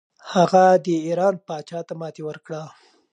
هغه 0.33 0.65
د 0.85 0.87
ایران 1.07 1.35
پاچا 1.47 1.79
ته 1.87 1.93
ماتې 1.99 2.21
ورکړه. 2.25 2.61